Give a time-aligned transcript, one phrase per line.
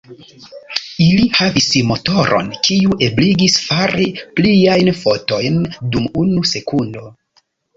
[1.07, 4.09] Ili havis motoron, kiu ebligis fari
[4.41, 5.61] pliajn fotojn
[5.93, 7.07] dum unu sekundo.